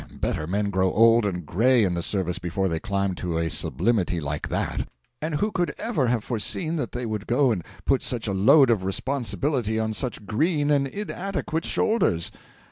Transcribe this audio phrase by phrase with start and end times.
[0.19, 4.19] Better men grow old and gray in the service before they climb to a sublimity
[4.19, 4.87] like that.
[5.21, 8.71] And who could ever have foreseen that they would go and put such a load
[8.71, 12.31] of responsibility on such green and inadequate shoulders?